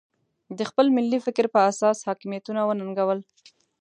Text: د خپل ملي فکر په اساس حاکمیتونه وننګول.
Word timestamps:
د 0.57 0.59
خپل 0.69 0.85
ملي 0.95 1.19
فکر 1.25 1.45
په 1.53 1.59
اساس 1.71 1.97
حاکمیتونه 2.07 2.61
وننګول. 2.63 3.19